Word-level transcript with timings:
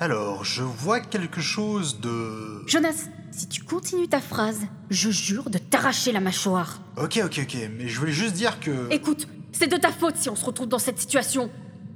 Alors, 0.00 0.44
je 0.44 0.62
vois 0.62 0.98
quelque 1.00 1.40
chose 1.40 2.00
de... 2.00 2.66
Jonas, 2.66 3.08
si 3.30 3.48
tu 3.48 3.62
continues 3.62 4.08
ta 4.08 4.20
phrase, 4.20 4.66
je 4.90 5.08
jure 5.10 5.50
de 5.50 5.58
t'arracher 5.58 6.10
la 6.10 6.20
mâchoire. 6.20 6.80
Ok, 6.96 7.20
ok, 7.24 7.40
ok, 7.42 7.56
mais 7.76 7.86
je 7.86 8.00
voulais 8.00 8.12
juste 8.12 8.34
dire 8.34 8.58
que... 8.58 8.92
Écoute, 8.92 9.28
c'est 9.52 9.68
de 9.68 9.76
ta 9.76 9.92
faute 9.92 10.16
si 10.16 10.28
on 10.28 10.34
se 10.34 10.44
retrouve 10.44 10.66
dans 10.66 10.80
cette 10.80 10.98
situation. 10.98 11.48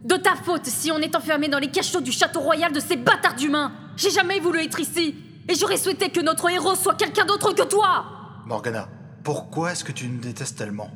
De 0.04 0.16
ta 0.16 0.36
faute 0.36 0.66
si 0.66 0.92
on 0.92 0.98
est 0.98 1.16
enfermé 1.16 1.48
dans 1.48 1.58
les 1.58 1.72
cachots 1.72 2.00
du 2.00 2.12
château 2.12 2.38
royal 2.38 2.72
de 2.72 2.78
ces 2.78 2.96
bâtards 2.96 3.34
d'humains. 3.34 3.72
J'ai 3.96 4.10
jamais 4.10 4.38
voulu 4.38 4.60
être 4.60 4.78
ici. 4.78 5.16
Et 5.48 5.56
j'aurais 5.56 5.76
souhaité 5.76 6.10
que 6.10 6.20
notre 6.20 6.48
héros 6.48 6.76
soit 6.76 6.94
quelqu'un 6.94 7.26
d'autre 7.26 7.52
que 7.52 7.64
toi. 7.66 8.04
Morgana, 8.46 8.88
pourquoi 9.24 9.72
est-ce 9.72 9.82
que 9.82 9.92
tu 9.92 10.06
nous 10.06 10.20
détestes 10.20 10.56
tellement? 10.56 10.90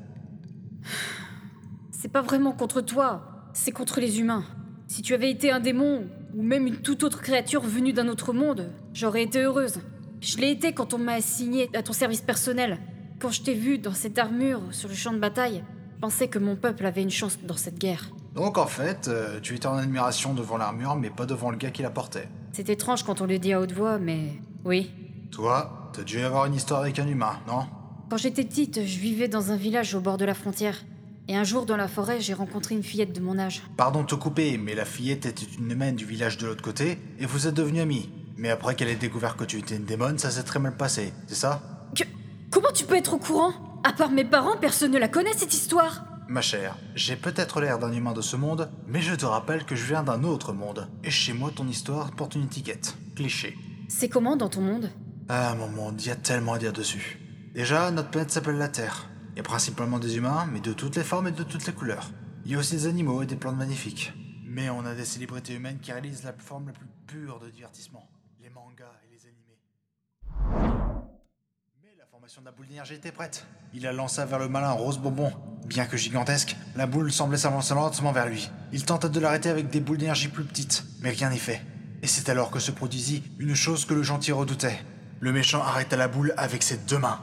C'est 1.90 2.12
pas 2.12 2.22
vraiment 2.22 2.52
contre 2.52 2.80
toi, 2.80 3.48
c'est 3.54 3.72
contre 3.72 3.98
les 3.98 4.20
humains. 4.20 4.44
Si 4.86 5.02
tu 5.02 5.14
avais 5.14 5.30
été 5.30 5.50
un 5.50 5.60
démon, 5.60 6.06
ou 6.36 6.42
même 6.42 6.66
une 6.66 6.78
toute 6.78 7.02
autre 7.02 7.20
créature 7.20 7.62
venue 7.62 7.92
d'un 7.92 8.08
autre 8.08 8.32
monde, 8.32 8.70
j'aurais 8.94 9.22
été 9.22 9.42
heureuse. 9.42 9.80
Je 10.20 10.38
l'ai 10.38 10.50
été 10.50 10.72
quand 10.72 10.94
on 10.94 10.98
m'a 10.98 11.14
assigné 11.14 11.68
à 11.74 11.82
ton 11.82 11.92
service 11.92 12.20
personnel. 12.20 12.78
Quand 13.18 13.30
je 13.30 13.42
t'ai 13.42 13.54
vu 13.54 13.78
dans 13.78 13.94
cette 13.94 14.18
armure 14.18 14.60
sur 14.70 14.88
le 14.88 14.94
champ 14.94 15.12
de 15.12 15.18
bataille, 15.18 15.64
je 15.94 16.00
pensais 16.00 16.28
que 16.28 16.38
mon 16.38 16.56
peuple 16.56 16.86
avait 16.86 17.02
une 17.02 17.10
chance 17.10 17.38
dans 17.42 17.56
cette 17.56 17.78
guerre. 17.78 18.10
Donc 18.34 18.56
en 18.58 18.66
fait, 18.66 19.08
euh, 19.08 19.40
tu 19.40 19.54
étais 19.54 19.66
en 19.66 19.76
admiration 19.76 20.32
devant 20.34 20.56
l'armure, 20.56 20.96
mais 20.96 21.10
pas 21.10 21.26
devant 21.26 21.50
le 21.50 21.56
gars 21.56 21.70
qui 21.70 21.82
la 21.82 21.90
portait. 21.90 22.28
C'est 22.52 22.68
étrange 22.68 23.02
quand 23.02 23.20
on 23.20 23.26
le 23.26 23.38
dit 23.38 23.52
à 23.52 23.60
haute 23.60 23.72
voix, 23.72 23.98
mais 23.98 24.40
oui. 24.64 24.90
Toi, 25.30 25.90
t'as 25.92 26.02
dû 26.02 26.20
avoir 26.20 26.46
une 26.46 26.54
histoire 26.54 26.80
avec 26.80 26.98
un 26.98 27.06
humain, 27.06 27.40
non? 27.46 27.66
Quand 28.10 28.16
j'étais 28.16 28.44
petite, 28.44 28.84
je 28.84 28.98
vivais 28.98 29.28
dans 29.28 29.52
un 29.52 29.56
village 29.56 29.94
au 29.94 30.00
bord 30.00 30.18
de 30.18 30.24
la 30.24 30.34
frontière. 30.34 30.76
Et 31.28 31.36
un 31.36 31.44
jour, 31.44 31.66
dans 31.66 31.76
la 31.76 31.88
forêt, 31.88 32.20
j'ai 32.20 32.34
rencontré 32.34 32.74
une 32.74 32.82
fillette 32.82 33.12
de 33.12 33.20
mon 33.20 33.38
âge. 33.38 33.62
Pardon 33.76 34.02
de 34.02 34.06
te 34.06 34.14
couper, 34.16 34.58
mais 34.58 34.74
la 34.74 34.84
fillette 34.84 35.24
était 35.26 35.46
une 35.58 35.70
humaine 35.70 35.94
du 35.94 36.04
village 36.04 36.36
de 36.36 36.46
l'autre 36.46 36.62
côté, 36.62 36.98
et 37.18 37.26
vous 37.26 37.46
êtes 37.46 37.54
devenus 37.54 37.82
amis. 37.82 38.10
Mais 38.36 38.50
après 38.50 38.74
qu'elle 38.74 38.88
ait 38.88 38.96
découvert 38.96 39.36
que 39.36 39.44
tu 39.44 39.58
étais 39.58 39.76
une 39.76 39.84
démone, 39.84 40.18
ça 40.18 40.30
s'est 40.30 40.42
très 40.42 40.58
mal 40.58 40.76
passé, 40.76 41.12
c'est 41.28 41.36
ça? 41.36 41.62
Que... 41.94 42.02
Comment 42.50 42.72
tu 42.74 42.84
peux 42.84 42.96
être 42.96 43.14
au 43.14 43.18
courant? 43.18 43.52
À 43.84 43.92
part 43.92 44.10
mes 44.10 44.24
parents, 44.24 44.56
personne 44.60 44.90
ne 44.90 44.98
la 44.98 45.08
connaît 45.08 45.32
cette 45.36 45.54
histoire. 45.54 46.04
Ma 46.28 46.40
chère, 46.40 46.76
j'ai 46.94 47.16
peut-être 47.16 47.60
l'air 47.60 47.78
d'un 47.78 47.92
humain 47.92 48.12
de 48.12 48.20
ce 48.20 48.36
monde, 48.36 48.70
mais 48.88 49.00
je 49.00 49.14
te 49.14 49.26
rappelle 49.26 49.64
que 49.64 49.76
je 49.76 49.84
viens 49.84 50.02
d'un 50.02 50.24
autre 50.24 50.52
monde. 50.52 50.88
Et 51.04 51.10
chez 51.10 51.32
moi, 51.32 51.50
ton 51.54 51.68
histoire 51.68 52.10
porte 52.12 52.34
une 52.34 52.44
étiquette. 52.44 52.96
Cliché. 53.14 53.56
C'est 53.88 54.08
comment 54.08 54.36
dans 54.36 54.48
ton 54.48 54.62
monde? 54.62 54.90
Ah, 55.28 55.54
mon 55.54 55.68
monde, 55.68 56.00
il 56.00 56.08
y 56.08 56.10
a 56.10 56.16
tellement 56.16 56.54
à 56.54 56.58
dire 56.58 56.72
dessus. 56.72 57.20
Déjà, 57.54 57.90
notre 57.90 58.10
planète 58.10 58.30
s'appelle 58.30 58.56
la 58.56 58.68
Terre. 58.68 59.08
Il 59.32 59.38
y 59.38 59.40
a 59.40 59.44
principalement 59.44 59.98
des 59.98 60.18
humains, 60.18 60.46
mais 60.52 60.60
de 60.60 60.74
toutes 60.74 60.96
les 60.96 61.04
formes 61.04 61.28
et 61.28 61.32
de 61.32 61.42
toutes 61.42 61.66
les 61.66 61.72
couleurs. 61.72 62.10
Il 62.44 62.50
y 62.50 62.54
a 62.54 62.58
aussi 62.58 62.74
des 62.74 62.86
animaux 62.86 63.22
et 63.22 63.26
des 63.26 63.36
plantes 63.36 63.56
magnifiques. 63.56 64.12
Mais 64.44 64.68
on 64.68 64.84
a 64.84 64.94
des 64.94 65.06
célébrités 65.06 65.54
humaines 65.54 65.78
qui 65.80 65.90
réalisent 65.90 66.24
la 66.24 66.34
forme 66.34 66.66
la 66.66 66.72
plus 66.74 66.86
pure 67.06 67.38
de 67.38 67.48
divertissement. 67.48 68.10
Les 68.42 68.50
mangas 68.50 68.92
et 69.04 69.14
les 69.14 69.26
animés. 69.26 69.58
Mais 71.82 71.94
la 71.98 72.04
formation 72.04 72.42
de 72.42 72.46
la 72.46 72.52
boule 72.52 72.66
d'énergie 72.66 72.94
était 72.94 73.10
prête. 73.10 73.46
Il 73.72 73.84
la 73.84 73.94
lança 73.94 74.26
vers 74.26 74.38
le 74.38 74.48
malin 74.48 74.72
rose 74.72 74.98
bonbon. 74.98 75.32
Bien 75.64 75.86
que 75.86 75.96
gigantesque, 75.96 76.54
la 76.76 76.86
boule 76.86 77.10
semblait 77.10 77.38
s'avancer 77.38 77.72
lentement 77.74 78.12
vers 78.12 78.26
lui. 78.26 78.50
Il 78.72 78.84
tenta 78.84 79.08
de 79.08 79.18
l'arrêter 79.18 79.48
avec 79.48 79.70
des 79.70 79.80
boules 79.80 79.96
d'énergie 79.96 80.28
plus 80.28 80.44
petites, 80.44 80.84
mais 81.00 81.08
rien 81.08 81.30
n'y 81.30 81.38
fait. 81.38 81.62
Et 82.02 82.06
c'est 82.06 82.28
alors 82.28 82.50
que 82.50 82.58
se 82.58 82.70
produisit 82.70 83.22
une 83.38 83.54
chose 83.54 83.86
que 83.86 83.94
le 83.94 84.02
gentil 84.02 84.32
redoutait. 84.32 84.84
Le 85.20 85.32
méchant 85.32 85.62
arrêta 85.62 85.96
la 85.96 86.08
boule 86.08 86.34
avec 86.36 86.62
ses 86.62 86.76
deux 86.76 86.98
mains. 86.98 87.20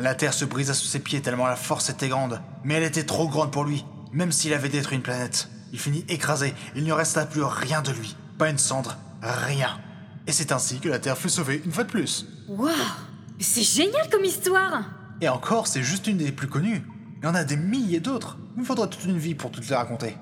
La 0.00 0.14
terre 0.14 0.32
se 0.32 0.44
brisa 0.44 0.74
sous 0.74 0.86
ses 0.86 1.00
pieds 1.00 1.20
tellement 1.20 1.48
la 1.48 1.56
force 1.56 1.90
était 1.90 2.08
grande, 2.08 2.40
mais 2.62 2.74
elle 2.74 2.84
était 2.84 3.02
trop 3.02 3.28
grande 3.28 3.50
pour 3.50 3.64
lui, 3.64 3.84
même 4.12 4.30
s'il 4.30 4.54
avait 4.54 4.68
détruit 4.68 4.96
une 4.96 5.02
planète. 5.02 5.48
Il 5.72 5.80
finit 5.80 6.04
écrasé, 6.08 6.54
il 6.76 6.84
ne 6.84 6.92
resta 6.92 7.26
plus 7.26 7.42
rien 7.42 7.82
de 7.82 7.90
lui, 7.90 8.14
pas 8.38 8.48
une 8.48 8.58
cendre, 8.58 8.96
rien. 9.20 9.80
Et 10.28 10.32
c'est 10.32 10.52
ainsi 10.52 10.78
que 10.78 10.88
la 10.88 11.00
Terre 11.00 11.18
fut 11.18 11.28
sauvée 11.28 11.60
une 11.64 11.72
fois 11.72 11.82
de 11.82 11.90
plus. 11.90 12.28
Waouh 12.46 12.70
C'est 13.40 13.64
génial 13.64 14.08
comme 14.08 14.24
histoire 14.24 14.84
Et 15.20 15.28
encore, 15.28 15.66
c'est 15.66 15.82
juste 15.82 16.06
une 16.06 16.18
des 16.18 16.30
plus 16.30 16.46
connues. 16.46 16.82
Il 17.20 17.24
y 17.24 17.28
en 17.28 17.34
a 17.34 17.42
des 17.42 17.56
milliers 17.56 17.98
d'autres. 17.98 18.38
Il 18.54 18.60
me 18.60 18.64
faudrait 18.64 18.88
toute 18.88 19.04
une 19.04 19.18
vie 19.18 19.34
pour 19.34 19.50
toutes 19.50 19.68
les 19.68 19.74
raconter. 19.74 20.16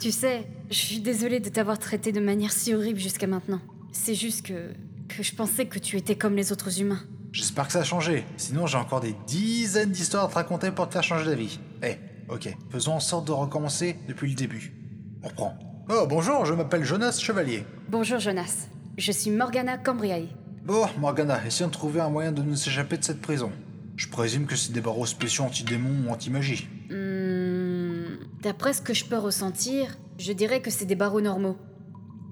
Tu 0.00 0.10
sais, 0.10 0.48
je 0.68 0.76
suis 0.76 0.98
désolée 0.98 1.38
de 1.38 1.48
t'avoir 1.48 1.78
traité 1.78 2.10
de 2.10 2.18
manière 2.18 2.50
si 2.50 2.74
horrible 2.74 2.98
jusqu'à 2.98 3.28
maintenant. 3.28 3.60
C'est 3.92 4.16
juste 4.16 4.46
que. 4.46 4.72
que 5.08 5.22
je 5.22 5.32
pensais 5.32 5.66
que 5.66 5.78
tu 5.78 5.96
étais 5.96 6.16
comme 6.16 6.34
les 6.34 6.50
autres 6.50 6.80
humains. 6.80 7.02
J'espère 7.34 7.66
que 7.66 7.72
ça 7.72 7.80
a 7.80 7.84
changé. 7.84 8.24
Sinon, 8.36 8.68
j'ai 8.68 8.78
encore 8.78 9.00
des 9.00 9.16
dizaines 9.26 9.90
d'histoires 9.90 10.26
à 10.26 10.28
te 10.28 10.34
raconter 10.34 10.70
pour 10.70 10.86
te 10.86 10.92
faire 10.92 11.02
changer 11.02 11.26
d'avis. 11.26 11.58
Eh, 11.82 11.96
ok. 12.28 12.56
Faisons 12.70 12.92
en 12.92 13.00
sorte 13.00 13.26
de 13.26 13.32
recommencer 13.32 13.96
depuis 14.06 14.28
le 14.28 14.36
début. 14.36 14.72
On 15.20 15.26
reprend. 15.28 15.58
Oh, 15.90 16.06
bonjour, 16.08 16.44
je 16.44 16.54
m'appelle 16.54 16.84
Jonas 16.84 17.18
Chevalier. 17.20 17.64
Bonjour 17.88 18.20
Jonas. 18.20 18.68
Je 18.96 19.10
suis 19.10 19.32
Morgana 19.32 19.78
Cambriae. 19.78 20.28
Bon, 20.64 20.86
Morgana, 21.00 21.44
essayons 21.44 21.66
de 21.66 21.72
trouver 21.72 22.00
un 22.00 22.08
moyen 22.08 22.30
de 22.30 22.40
nous 22.40 22.54
échapper 22.54 22.98
de 22.98 23.04
cette 23.04 23.20
prison. 23.20 23.50
Je 23.96 24.06
présume 24.08 24.46
que 24.46 24.54
c'est 24.54 24.70
des 24.72 24.80
barreaux 24.80 25.04
spéciaux 25.04 25.42
anti-démons 25.42 26.08
ou 26.08 26.12
anti-magie. 26.12 26.68
Hmm, 26.88 28.16
D'après 28.42 28.74
ce 28.74 28.80
que 28.80 28.94
je 28.94 29.06
peux 29.06 29.18
ressentir, 29.18 29.96
je 30.18 30.32
dirais 30.32 30.62
que 30.62 30.70
c'est 30.70 30.84
des 30.86 30.94
barreaux 30.94 31.20
normaux. 31.20 31.56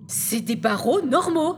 C'est 0.06 0.42
des 0.42 0.56
barreaux 0.56 1.02
normaux? 1.02 1.56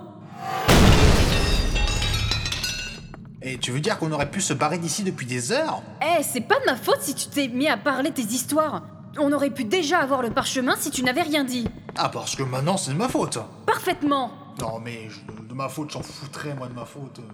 Et 3.46 3.58
tu 3.58 3.72
veux 3.72 3.80
dire 3.80 3.98
qu'on 3.98 4.10
aurait 4.10 4.30
pu 4.30 4.40
se 4.40 4.54
barrer 4.54 4.78
d'ici 4.78 5.02
depuis 5.04 5.26
des 5.26 5.52
heures 5.52 5.82
Eh, 6.02 6.22
c'est 6.22 6.40
pas 6.40 6.58
de 6.60 6.64
ma 6.64 6.76
faute 6.76 7.02
si 7.02 7.14
tu 7.14 7.28
t'es 7.28 7.48
mis 7.48 7.68
à 7.68 7.76
parler 7.76 8.10
tes 8.10 8.22
histoires. 8.22 8.82
On 9.18 9.30
aurait 9.32 9.50
pu 9.50 9.64
déjà 9.64 9.98
avoir 9.98 10.22
le 10.22 10.30
parchemin 10.30 10.74
si 10.76 10.90
tu 10.90 11.02
n'avais 11.02 11.20
rien 11.22 11.44
dit. 11.44 11.68
Ah, 11.96 12.08
parce 12.08 12.34
que 12.36 12.42
maintenant 12.42 12.78
c'est 12.78 12.92
de 12.92 12.96
ma 12.96 13.08
faute. 13.08 13.38
Parfaitement. 13.66 14.30
Non, 14.60 14.80
mais 14.80 15.08
je- 15.10 15.20
de 15.46 15.52
ma 15.54 15.68
faute, 15.68 15.90
j'en 15.90 16.02
foutrais, 16.02 16.54
moi, 16.54 16.68
de 16.68 16.72
ma 16.74 16.84
faute. 16.86 17.16
De 17.20 17.24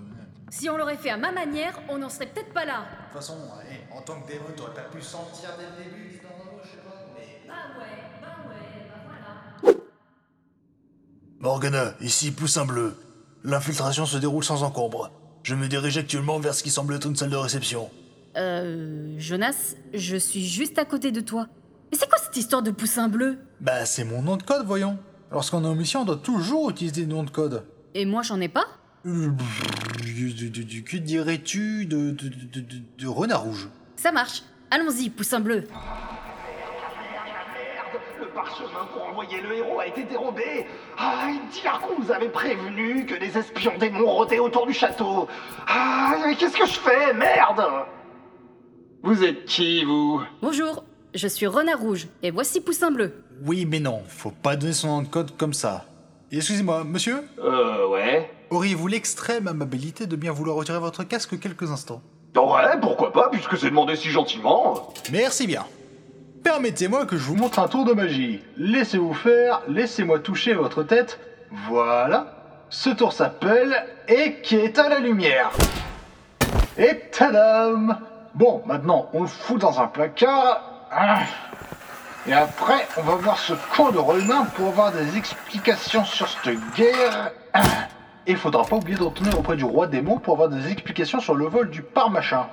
Si 0.51 0.69
on 0.69 0.77
l'aurait 0.77 0.97
fait 0.97 1.11
à 1.11 1.17
ma 1.17 1.31
manière, 1.31 1.79
on 1.89 1.99
n'en 1.99 2.09
serait 2.09 2.27
peut-être 2.27 2.53
pas 2.53 2.65
là. 2.65 2.85
toute 3.13 3.21
façon, 3.21 3.37
eh, 3.71 3.95
en 3.97 4.03
tant 4.03 4.21
que 4.21 4.27
démon, 4.27 4.47
t'aurais 4.57 4.75
pas 4.75 4.83
pu 4.93 5.01
sentir 5.01 5.51
dès 5.59 5.65
le 5.65 5.85
début, 5.91 6.21
mot, 6.25 6.59
je 6.65 6.69
sais 6.71 6.77
pas, 6.79 7.07
mais... 7.17 7.41
Bah 7.47 7.55
ouais, 7.79 7.87
bah 8.21 8.37
ouais, 8.49 8.89
bah 8.89 9.63
voilà. 9.63 9.79
Morgana, 11.39 11.95
ici 12.01 12.33
Poussin 12.33 12.65
Bleu. 12.65 12.97
L'infiltration 13.45 14.07
se 14.07 14.19
déroule 14.19 14.45
sans 14.45 14.63
encombre. 14.65 15.11
Je 15.43 15.55
me 15.55 15.69
dirige 15.69 15.97
actuellement 15.99 16.39
vers 16.39 16.55
ce 16.55 16.63
qui 16.63 16.71
semble 16.71 16.95
être 16.95 17.07
une 17.07 17.17
salle 17.17 17.31
de 17.31 17.37
réception. 17.37 17.91
Euh. 18.37 19.15
Jonas, 19.19 19.75
je 19.95 20.17
suis 20.17 20.47
juste 20.47 20.79
à 20.79 20.85
côté 20.85 21.11
de 21.13 21.21
toi. 21.21 21.49
Mais 21.91 21.99
c'est 21.99 22.09
quoi 22.09 22.19
cette 22.23 22.37
histoire 22.37 22.63
de 22.63 22.71
poussin 22.71 23.09
bleu? 23.09 23.39
Bah, 23.61 23.85
c'est 23.87 24.05
mon 24.05 24.23
nom 24.23 24.37
de 24.37 24.43
code, 24.43 24.65
voyons. 24.67 24.99
Lorsqu'on 25.33 25.65
est 25.65 25.67
en 25.69 25.75
mission, 25.75 26.03
on 26.03 26.05
doit 26.05 26.17
toujours 26.17 26.71
utiliser 26.71 27.03
le 27.03 27.09
nom 27.09 27.23
de 27.25 27.31
code. 27.31 27.65
Et 27.95 28.05
moi 28.05 28.23
j'en 28.23 28.41
ai 28.41 28.49
pas? 28.49 28.67
Euh, 29.07 29.31
que 29.99 30.97
dirais-tu 30.99 31.87
de, 31.87 32.11
de, 32.11 32.29
de, 32.29 32.61
de- 32.61 32.83
de 32.99 33.07
renard 33.09 33.43
rouge? 33.43 33.69
Ça 33.97 34.13
marche. 34.13 34.43
Allons-y, 34.71 35.11
poussin 35.11 35.41
bleu. 35.41 35.65
Le 38.51 38.65
parchemin 38.65 38.87
pour 38.93 39.05
envoyer 39.05 39.41
le 39.41 39.57
héros 39.57 39.79
a 39.81 39.87
été 39.87 40.03
dérobé. 40.03 40.67
Ah, 40.99 41.29
Diarco 41.53 41.95
nous 41.99 42.11
avait 42.11 42.29
prévenu 42.29 43.07
que 43.07 43.15
des 43.15 43.37
espions 43.39 43.73
démons 43.79 44.07
rôdaient 44.07 44.39
autour 44.39 44.67
du 44.67 44.73
château. 44.73 45.29
Ah, 45.69 46.17
mais 46.27 46.35
qu'est-ce 46.35 46.57
que 46.57 46.67
je 46.67 46.79
fais? 46.79 47.13
Merde 47.13 47.63
Vous 49.03 49.23
êtes 49.23 49.45
qui, 49.45 49.85
vous? 49.85 50.23
Bonjour, 50.43 50.85
je 51.15 51.29
suis 51.29 51.47
renard 51.47 51.79
rouge 51.79 52.09
et 52.23 52.31
voici 52.31 52.61
poussin 52.61 52.91
bleu. 52.91 53.23
Oui, 53.45 53.67
mais 53.67 53.79
non, 53.81 54.03
faut 54.09 54.33
pas 54.33 54.57
donner 54.57 54.73
son 54.73 54.89
nom 54.89 55.03
de 55.03 55.09
code 55.09 55.37
comme 55.37 55.55
ça. 55.55 55.85
Et 56.33 56.39
Excusez-moi, 56.39 56.85
monsieur? 56.85 57.23
Euh, 57.39 57.87
ouais. 57.89 58.31
Auriez-vous 58.51 58.89
l'extrême 58.89 59.47
amabilité 59.47 60.07
de 60.07 60.17
bien 60.17 60.33
vouloir 60.33 60.57
retirer 60.57 60.79
votre 60.79 61.05
casque 61.05 61.39
quelques 61.39 61.71
instants? 61.71 62.03
Ouais, 62.37 62.79
pourquoi 62.81 63.13
pas, 63.13 63.29
puisque 63.31 63.57
c'est 63.57 63.71
demandé 63.71 63.97
si 63.97 64.11
gentiment. 64.11 64.93
Merci 65.13 65.47
bien. 65.47 65.65
Permettez-moi 66.43 67.05
que 67.05 67.19
je 67.19 67.23
vous 67.23 67.37
montre 67.37 67.59
un 67.59 67.69
tour 67.69 67.85
de 67.85 67.93
magie. 67.93 68.43
Laissez-vous 68.57 69.13
faire, 69.13 69.61
laissez-moi 69.69 70.21
toucher 70.21 70.55
votre 70.55 70.83
tête. 70.83 71.21
Voilà. 71.69 72.35
Ce 72.71 72.89
tour 72.89 73.13
s'appelle 73.13 73.75
Et 74.09 74.41
qui 74.41 74.57
éteint 74.57 74.89
la 74.89 75.01
lumière. 75.01 75.51
Et 76.79 76.99
tadam 77.11 77.99
Bon, 78.35 78.63
maintenant, 78.65 79.11
on 79.13 79.23
le 79.23 79.27
fout 79.27 79.61
dans 79.61 79.81
un 79.81 79.87
placard. 79.87 80.63
Ah. 80.91 81.21
Et 82.27 82.33
après, 82.33 82.87
on 82.97 83.03
va 83.03 83.17
voir 83.17 83.37
ce 83.37 83.53
con 83.77 83.91
de 83.91 83.99
Rollin 83.99 84.45
pour 84.55 84.69
avoir 84.69 84.93
des 84.93 85.19
explications 85.19 86.05
sur 86.05 86.29
cette 86.29 86.59
guerre. 86.75 87.33
Ah. 87.53 87.63
Et 88.27 88.35
faudra 88.35 88.65
pas 88.65 88.77
oublier 88.77 88.97
de 88.97 89.03
retourner 89.03 89.35
auprès 89.35 89.57
du 89.57 89.65
roi 89.65 89.89
démon 89.89 90.19
pour 90.19 90.35
avoir 90.35 90.49
des 90.49 90.71
explications 90.71 91.21
sur 91.21 91.35
le 91.35 91.47
vol 91.47 91.69
du 91.69 91.83
parmachin. 91.83 92.47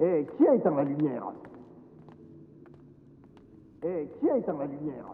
Eh, 0.00 0.26
qui 0.36 0.46
a 0.46 0.54
éteint 0.54 0.74
la 0.74 0.84
lumière? 0.84 1.32
Eh, 3.84 4.08
qui 4.18 4.30
a 4.30 4.36
éteint 4.36 4.56
la 4.58 4.66
lumière? 4.66 5.04